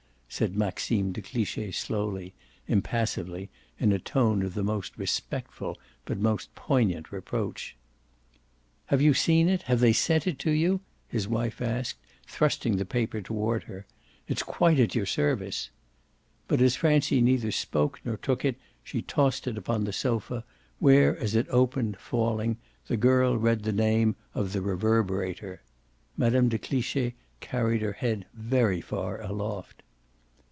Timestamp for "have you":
8.85-9.13